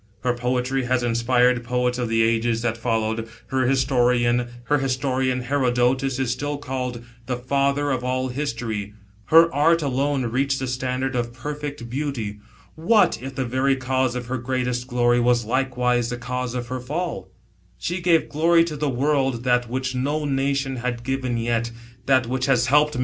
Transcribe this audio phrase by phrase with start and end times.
[0.23, 6.57] Her poetry has inspired poets of the ages that followed; her historian, Herodotus, is still
[6.57, 8.95] called the" Father of all history";
[9.25, 12.39] her Art alone reached the standard of perfect beauty.
[12.73, 16.69] What, if the very cause of her gr'eatest glory, was like (vise the cause of
[16.69, 17.29] her fall?
[17.77, 21.69] She gave to the world that, which no nation had given yet,
[22.07, 22.97] that, which has helped 110 A GIpAT TEACHER.
[22.97, 22.99] [B.C.